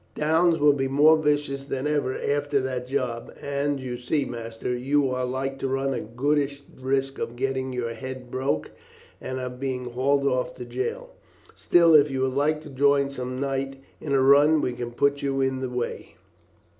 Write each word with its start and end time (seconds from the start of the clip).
Downes 0.15 0.57
will 0.57 0.73
be 0.73 0.87
more 0.87 1.15
vicious 1.15 1.65
than 1.65 1.85
ever 1.85 2.17
after 2.17 2.59
that 2.59 2.87
job, 2.87 3.31
and 3.39 3.79
you 3.79 3.99
see, 3.99 4.25
master, 4.25 4.75
you 4.75 5.11
are 5.11 5.25
like 5.25 5.59
to 5.59 5.67
run 5.67 5.93
a 5.93 6.01
goodish 6.01 6.63
risk 6.75 7.19
of 7.19 7.35
getting 7.35 7.71
your 7.71 7.93
head 7.93 8.31
broke 8.31 8.71
and 9.21 9.39
of 9.39 9.59
being 9.59 9.85
hauled 9.91 10.25
off 10.25 10.55
to 10.55 10.65
jail. 10.65 11.11
Still, 11.53 11.93
if 11.93 12.09
you 12.09 12.21
would 12.21 12.33
like 12.33 12.61
to 12.61 12.69
join 12.71 13.11
some 13.11 13.39
night 13.39 13.79
in 13.99 14.11
a 14.11 14.21
run 14.23 14.59
we 14.59 14.73
can 14.73 14.89
put 14.91 15.21
you 15.21 15.39
in 15.39 15.59
the 15.61 15.69
way." 15.69 16.15